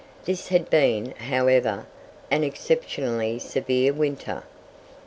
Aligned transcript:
This 0.25 0.47
had 0.47 0.67
been, 0.71 1.11
however, 1.11 1.85
an 2.31 2.43
exceptionally 2.43 3.37
severe 3.37 3.93
winter. 3.93 4.41